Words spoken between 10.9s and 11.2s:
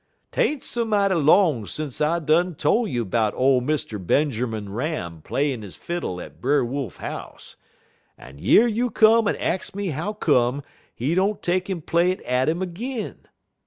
he